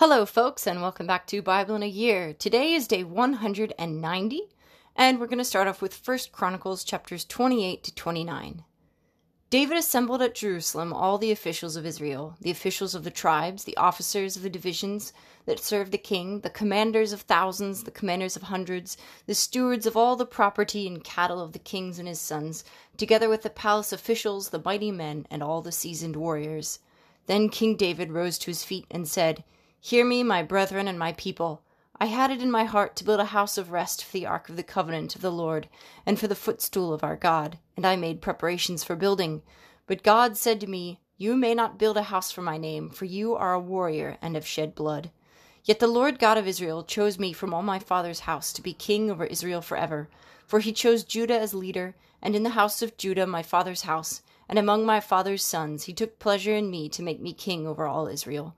[0.00, 2.32] Hello, folks, and welcome back to Bible in a Year.
[2.32, 4.42] Today is day 190,
[4.96, 8.64] and we're going to start off with 1 Chronicles chapters 28 to 29.
[9.50, 13.76] David assembled at Jerusalem all the officials of Israel, the officials of the tribes, the
[13.76, 15.12] officers of the divisions
[15.44, 18.96] that served the king, the commanders of thousands, the commanders of hundreds,
[19.26, 22.64] the stewards of all the property and cattle of the kings and his sons,
[22.96, 26.78] together with the palace officials, the mighty men, and all the seasoned warriors.
[27.26, 29.44] Then King David rose to his feet and said,
[29.82, 31.62] Hear me, my brethren and my people.
[31.98, 34.50] I had it in my heart to build a house of rest for the ark
[34.50, 35.70] of the covenant of the Lord,
[36.04, 39.40] and for the footstool of our God, and I made preparations for building.
[39.86, 43.06] But God said to me, You may not build a house for my name, for
[43.06, 45.10] you are a warrior and have shed blood.
[45.64, 48.74] Yet the Lord God of Israel chose me from all my father's house to be
[48.74, 50.10] king over Israel forever.
[50.46, 54.20] For he chose Judah as leader, and in the house of Judah my father's house,
[54.46, 57.86] and among my father's sons he took pleasure in me to make me king over
[57.86, 58.54] all Israel.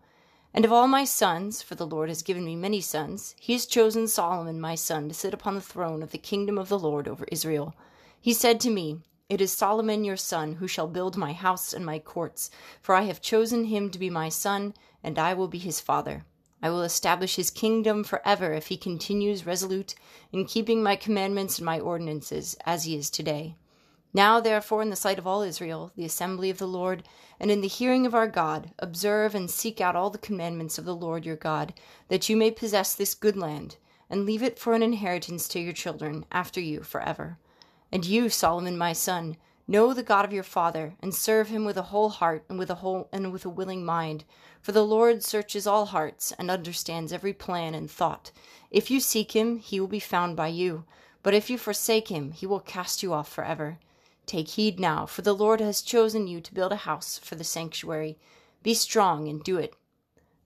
[0.54, 3.64] And of all my sons, for the Lord has given me many sons, he has
[3.64, 7.08] chosen Solomon my son to sit upon the throne of the kingdom of the Lord
[7.08, 7.74] over Israel.
[8.20, 9.00] He said to me,
[9.30, 12.50] It is Solomon your son who shall build my house and my courts,
[12.82, 16.26] for I have chosen him to be my son, and I will be his father.
[16.62, 19.94] I will establish his kingdom forever if he continues resolute
[20.32, 23.56] in keeping my commandments and my ordinances, as he is today.
[24.14, 27.02] Now, therefore, in the sight of all Israel, the assembly of the Lord,
[27.40, 30.84] and in the hearing of our God, observe and seek out all the commandments of
[30.84, 31.72] the Lord your God,
[32.08, 33.76] that you may possess this good land,
[34.10, 37.38] and leave it for an inheritance to your children after you forever.
[37.90, 41.78] And you, Solomon my son, know the God of your father, and serve him with
[41.78, 44.24] a whole heart and with a whole and with a willing mind.
[44.60, 48.30] For the Lord searches all hearts and understands every plan and thought.
[48.70, 50.84] If you seek him, he will be found by you.
[51.22, 53.78] But if you forsake him, he will cast you off forever.
[54.26, 57.44] Take heed now, for the Lord has chosen you to build a house for the
[57.44, 58.18] sanctuary.
[58.62, 59.74] Be strong and do it.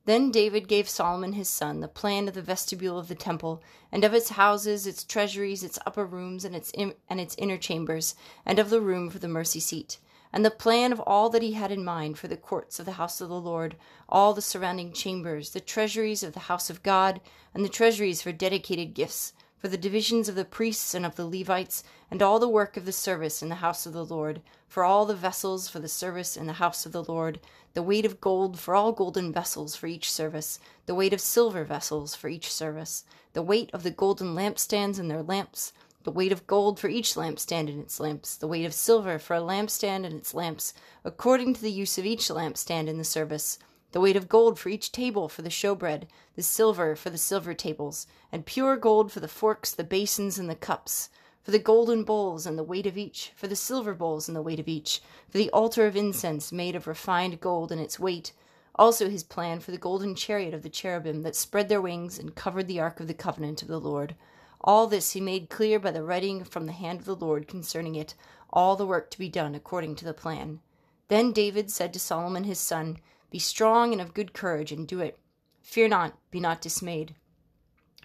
[0.06, 3.60] Then David gave Solomon his son the plan of the vestibule of the temple,
[3.91, 7.56] and of its houses, its treasuries, its upper rooms, and its, in- and its inner
[7.56, 8.14] chambers,
[8.44, 9.98] and of the room for the mercy seat,
[10.32, 12.93] and the plan of all that he had in mind for the courts of the
[12.93, 13.76] house of the Lord,
[14.08, 17.20] all the surrounding chambers, the treasuries of the house of God,
[17.53, 19.32] and the treasuries for dedicated gifts
[19.66, 22.84] for the divisions of the priests and of the Levites, and all the work of
[22.84, 26.37] the service in the house of the Lord, for all the vessels for the service
[26.37, 27.41] in the house of the Lord,
[27.75, 31.65] the weight of gold for all golden vessels for each service, the weight of silver
[31.65, 35.72] vessels for each service, the weight of the golden lampstands and their lamps,
[36.05, 39.34] the weight of gold for each lampstand and its lamps, the weight of silver for
[39.34, 43.59] a lampstand and its lamps, according to the use of each lampstand in the service
[43.92, 46.04] the weight of gold for each table for the showbread,
[46.34, 50.50] the silver for the silver tables, and pure gold for the forks, the basins, and
[50.50, 51.08] the cups,
[51.42, 54.42] for the golden bowls and the weight of each, for the silver bowls and the
[54.42, 58.32] weight of each, for the altar of incense made of refined gold and its weight,
[58.75, 62.34] also his plan for the golden chariot of the cherubim that spread their wings and
[62.34, 64.16] covered the ark of the covenant of the Lord.
[64.60, 67.94] All this he made clear by the writing from the hand of the Lord concerning
[67.94, 68.14] it,
[68.50, 70.60] all the work to be done according to the plan.
[71.08, 72.98] Then David said to Solomon his son,
[73.36, 75.19] be strong and of good courage, and do it.
[75.60, 77.14] Fear not, be not dismayed.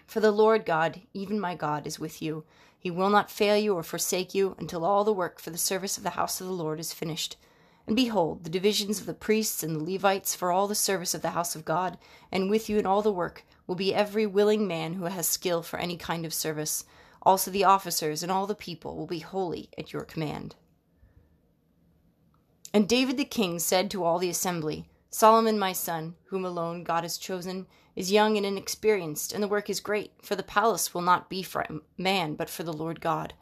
[0.05, 2.43] For the Lord God, even my God, is with you.
[2.77, 5.97] He will not fail you or forsake you until all the work for the service
[5.97, 7.37] of the house of the Lord is finished.
[7.87, 11.21] And behold, the divisions of the priests and the Levites for all the service of
[11.21, 11.97] the house of God,
[12.29, 15.63] and with you in all the work, will be every willing man who has skill
[15.63, 16.83] for any kind of service.
[17.21, 20.55] Also the officers and all the people will be wholly at your command.
[22.73, 27.03] And David the king said to all the assembly, Solomon, my son, whom alone God
[27.03, 27.67] has chosen,
[27.97, 31.43] is young and inexperienced, and the work is great, for the palace will not be
[31.43, 31.65] for
[31.97, 33.33] man, but for the Lord God.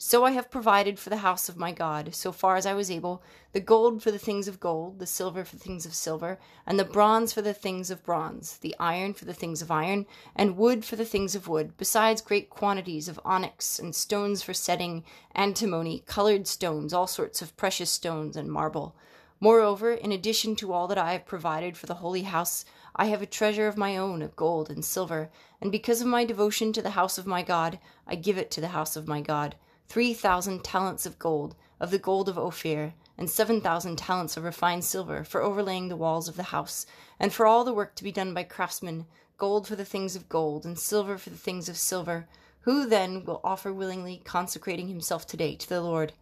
[0.00, 2.90] So I have provided for the house of my God, so far as I was
[2.90, 3.22] able,
[3.52, 6.78] the gold for the things of gold, the silver for the things of silver, and
[6.78, 10.56] the bronze for the things of bronze, the iron for the things of iron, and
[10.56, 15.04] wood for the things of wood, besides great quantities of onyx, and stones for setting,
[15.32, 18.96] antimony, colored stones, all sorts of precious stones, and marble.
[19.40, 22.64] Moreover, in addition to all that I have provided for the holy house,
[22.96, 25.30] I have a treasure of my own of gold and silver,
[25.60, 28.60] and because of my devotion to the house of my God, I give it to
[28.60, 29.54] the house of my God.
[29.86, 34.42] Three thousand talents of gold, of the gold of Ophir, and seven thousand talents of
[34.42, 36.84] refined silver, for overlaying the walls of the house,
[37.20, 39.06] and for all the work to be done by craftsmen,
[39.36, 42.26] gold for the things of gold, and silver for the things of silver.
[42.62, 46.12] Who then will offer willingly, consecrating himself today to the Lord?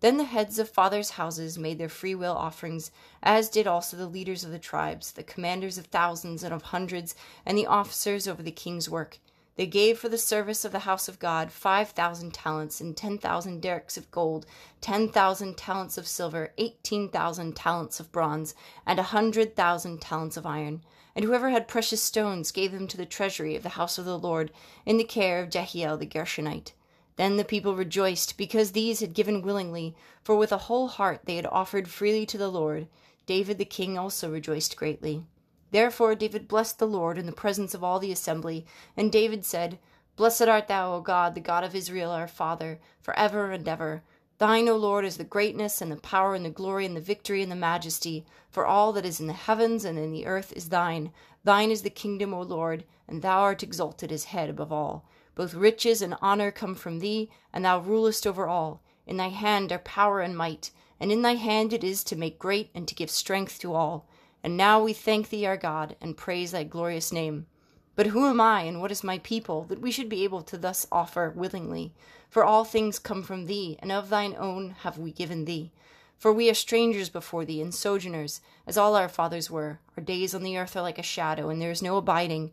[0.00, 2.90] Then the heads of fathers' houses made their free will offerings,
[3.22, 7.16] as did also the leaders of the tribes, the commanders of thousands and of hundreds,
[7.44, 9.18] and the officers over the king's work.
[9.56, 13.18] They gave for the service of the house of God five thousand talents and ten
[13.18, 14.46] thousand darics of gold,
[14.80, 18.54] ten thousand talents of silver, eighteen thousand talents of bronze,
[18.86, 20.84] and a hundred thousand talents of iron.
[21.16, 24.16] And whoever had precious stones gave them to the treasury of the house of the
[24.16, 24.52] Lord,
[24.86, 26.70] in the care of Jehiel the Gershonite.
[27.18, 31.34] Then the people rejoiced, because these had given willingly, for with a whole heart they
[31.34, 32.86] had offered freely to the Lord.
[33.26, 35.24] David the king also rejoiced greatly.
[35.72, 38.64] Therefore David blessed the Lord in the presence of all the assembly,
[38.96, 39.80] and David said,
[40.14, 44.04] Blessed art thou, O God, the God of Israel our Father, for ever and ever.
[44.38, 47.42] Thine, O Lord, is the greatness and the power and the glory and the victory
[47.42, 50.68] and the majesty, for all that is in the heavens and in the earth is
[50.68, 51.10] thine.
[51.42, 55.04] Thine is the kingdom, O Lord, and thou art exalted as head above all.
[55.38, 58.82] Both riches and honor come from thee, and thou rulest over all.
[59.06, 62.40] In thy hand are power and might, and in thy hand it is to make
[62.40, 64.08] great and to give strength to all.
[64.42, 67.46] And now we thank thee, our God, and praise thy glorious name.
[67.94, 70.58] But who am I, and what is my people, that we should be able to
[70.58, 71.94] thus offer willingly?
[72.28, 75.70] For all things come from thee, and of thine own have we given thee.
[76.16, 79.78] For we are strangers before thee, and sojourners, as all our fathers were.
[79.96, 82.50] Our days on the earth are like a shadow, and there is no abiding.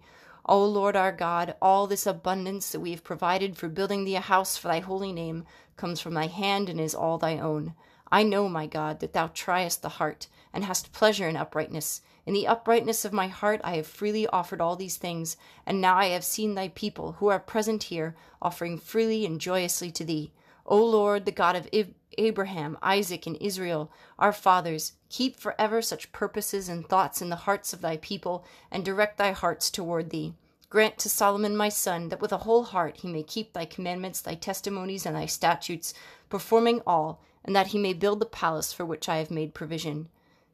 [0.47, 4.21] O Lord our God, all this abundance that we have provided for building thee a
[4.21, 5.43] house for thy holy name
[5.75, 7.73] comes from thy hand and is all thy own.
[8.11, 12.01] I know, my God, that thou triest the heart, and hast pleasure in uprightness.
[12.27, 15.97] In the uprightness of my heart I have freely offered all these things, and now
[15.97, 20.31] I have seen thy people, who are present here, offering freely and joyously to thee.
[20.65, 21.69] O Lord, the God of
[22.17, 27.35] Abraham, Isaac, and Israel, our fathers, keep for ever such purposes and thoughts in the
[27.35, 30.33] hearts of thy people, and direct thy hearts toward thee.
[30.69, 34.21] Grant to Solomon my son that with a whole heart he may keep thy commandments,
[34.21, 35.93] thy testimonies, and thy statutes,
[36.29, 40.09] performing all, and that he may build the palace for which I have made provision.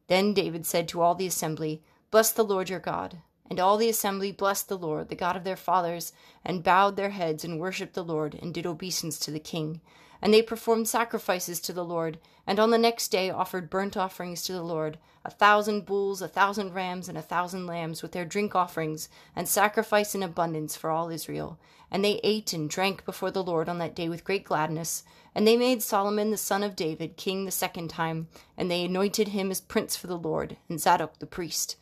[0.08, 3.18] Then David said to all the assembly, Bless the Lord your God.
[3.52, 7.10] And all the assembly blessed the Lord, the God of their fathers, and bowed their
[7.10, 9.82] heads and worshipped the Lord, and did obeisance to the king.
[10.22, 14.42] And they performed sacrifices to the Lord, and on the next day offered burnt offerings
[14.44, 18.24] to the Lord, a thousand bulls, a thousand rams, and a thousand lambs, with their
[18.24, 21.58] drink offerings, and sacrifice in abundance for all Israel.
[21.90, 25.04] And they ate and drank before the Lord on that day with great gladness.
[25.34, 29.28] And they made Solomon the son of David king the second time, and they anointed
[29.28, 31.76] him as prince for the Lord, and Zadok the priest.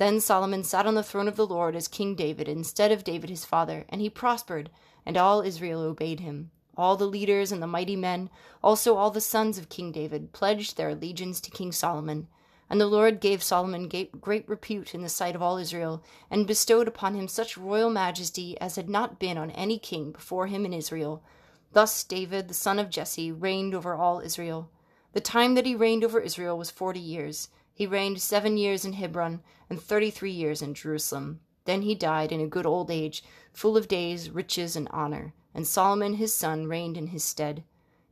[0.00, 3.28] Then Solomon sat on the throne of the Lord as King David instead of David
[3.28, 4.70] his father, and he prospered,
[5.04, 6.50] and all Israel obeyed him.
[6.74, 8.30] All the leaders and the mighty men,
[8.64, 12.28] also all the sons of King David, pledged their allegiance to King Solomon.
[12.70, 13.90] And the Lord gave Solomon
[14.22, 18.58] great repute in the sight of all Israel, and bestowed upon him such royal majesty
[18.58, 21.22] as had not been on any king before him in Israel
[21.72, 24.70] Thus David, the son of Jesse, reigned over all Israel.
[25.12, 27.50] The time that he reigned over Israel was forty years.
[27.80, 29.40] He reigned seven years in Hebron,
[29.70, 31.40] and thirty three years in Jerusalem.
[31.64, 33.24] Then he died in a good old age,
[33.54, 35.32] full of days, riches, and honor.
[35.54, 37.64] And Solomon his son reigned in his stead.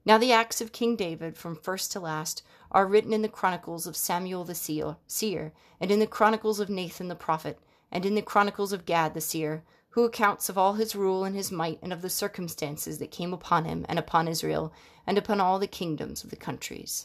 [0.07, 2.43] Now the acts of King David, from first to last,
[2.73, 7.09] are written in the chronicles of Samuel the seer, and in the chronicles of Nathan
[7.09, 7.59] the prophet,
[7.93, 11.37] and in the chronicles of Gad the seer, who accounts of all his rule and
[11.37, 14.73] his might, and of the circumstances that came upon him and upon Israel,
[15.07, 17.05] and upon all the kingdoms of the countries.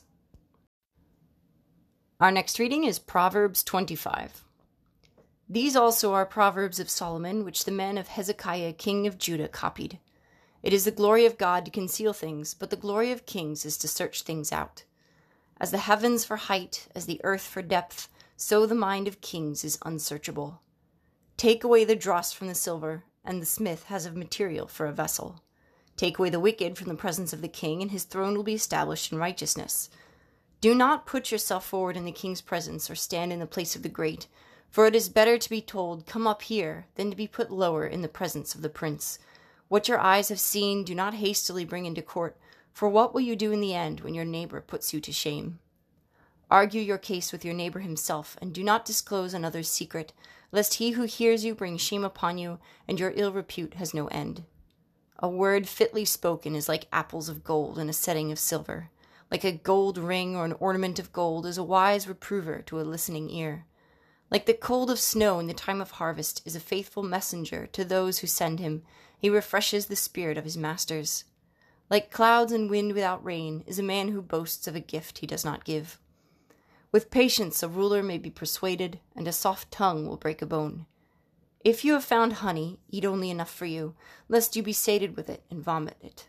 [2.23, 4.45] Our next reading is Proverbs 25.
[5.49, 9.99] These also are proverbs of Solomon, which the men of Hezekiah king of Judah copied.
[10.61, 13.77] It is the glory of God to conceal things, but the glory of kings is
[13.79, 14.85] to search things out.
[15.59, 19.65] As the heavens for height, as the earth for depth, so the mind of kings
[19.65, 20.61] is unsearchable.
[21.35, 24.93] Take away the dross from the silver, and the smith has of material for a
[24.93, 25.43] vessel.
[25.97, 28.53] Take away the wicked from the presence of the king, and his throne will be
[28.53, 29.89] established in righteousness.
[30.63, 33.83] Do not put yourself forward in the king's presence, or stand in the place of
[33.83, 34.27] the great,
[34.69, 37.85] for it is better to be told, Come up here, than to be put lower
[37.85, 39.19] in the presence of the prince.
[39.67, 42.37] What your eyes have seen, do not hastily bring into court,
[42.71, 45.59] for what will you do in the end when your neighbor puts you to shame?
[46.49, 50.13] Argue your case with your neighbor himself, and do not disclose another's secret,
[50.53, 54.07] lest he who hears you bring shame upon you, and your ill repute has no
[54.07, 54.45] end.
[55.19, 58.89] A word fitly spoken is like apples of gold in a setting of silver.
[59.33, 62.83] Like a gold ring or an ornament of gold is a wise reprover to a
[62.83, 63.65] listening ear.
[64.29, 67.83] Like the cold of snow in the time of harvest is a faithful messenger to
[67.83, 68.83] those who send him.
[69.17, 71.23] He refreshes the spirit of his masters.
[71.89, 75.25] Like clouds and wind without rain is a man who boasts of a gift he
[75.25, 75.97] does not give.
[76.91, 80.85] With patience a ruler may be persuaded, and a soft tongue will break a bone.
[81.61, 83.95] If you have found honey, eat only enough for you,
[84.29, 86.27] lest you be sated with it and vomit it.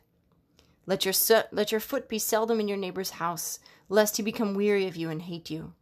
[0.87, 4.55] Let your, so- let your foot be seldom in your neighbor's house, lest he become
[4.55, 5.75] weary of you and hate you.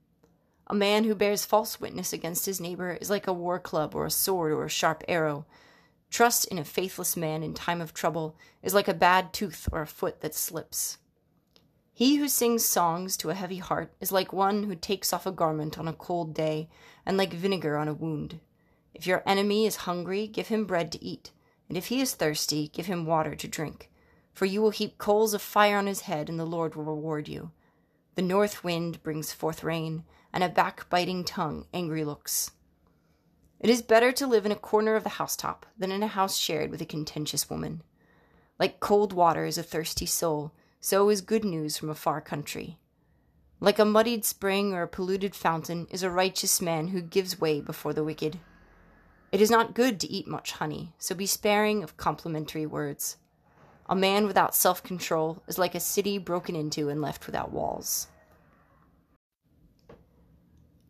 [0.69, 4.07] A man who bears false witness against his neighbor is like a war club or
[4.07, 5.45] a sword or a sharp arrow.
[6.09, 9.83] Trust in a faithless man in time of trouble is like a bad tooth or
[9.83, 10.99] a foot that slips.
[11.93, 15.33] He who sings songs to a heavy heart is like one who takes off a
[15.33, 16.71] garment on a cold day,
[17.05, 18.41] and like vinegar on a wound.
[18.95, 21.33] If your enemy is hungry, give him bread to eat,
[21.69, 23.91] and if he is thirsty, give him water to drink.
[24.33, 27.29] For you will heap coals of fire on his head, and the Lord will reward
[27.29, 27.51] you.
[28.15, 32.51] The north wind brings forth rain, and a backbiting tongue angry looks.
[33.61, 36.37] It is better to live in a corner of the housetop than in a house
[36.37, 37.83] shared with a contentious woman.
[38.59, 42.79] Like cold water is a thirsty soul, so is good news from a far country.
[43.61, 47.61] Like a muddied spring or a polluted fountain is a righteous man who gives way
[47.61, 48.41] before the wicked.
[49.31, 53.17] It is not good to eat much honey, so be sparing of complimentary words.
[53.89, 58.07] A man without self control is like a city broken into and left without walls.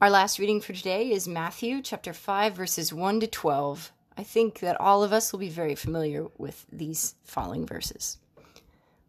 [0.00, 3.92] Our last reading for today is Matthew chapter 5 verses 1 to 12.
[4.16, 8.18] I think that all of us will be very familiar with these following verses.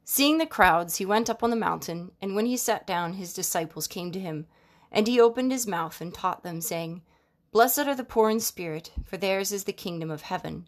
[0.06, 3.34] Seeing the crowds, he went up on the mountain, and when he sat down, his
[3.34, 4.48] disciples came to him,
[4.92, 7.02] and he opened his mouth and taught them, saying,
[7.52, 10.68] Blessed are the poor in spirit, for theirs is the kingdom of heaven.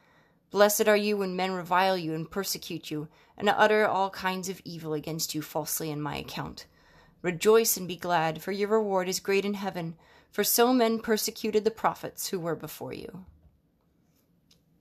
[0.51, 4.61] Blessed are you when men revile you and persecute you, and utter all kinds of
[4.65, 6.65] evil against you falsely on my account.
[7.21, 9.95] Rejoice and be glad, for your reward is great in heaven,
[10.29, 13.25] for so men persecuted the prophets who were before you.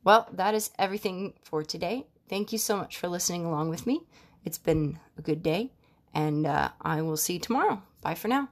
[0.02, 2.06] Well, that is everything for today.
[2.28, 4.02] Thank you so much for listening along with me.
[4.44, 5.72] It's been a good day,
[6.12, 7.82] and uh, I will see you tomorrow.
[8.00, 8.48] Bye for now.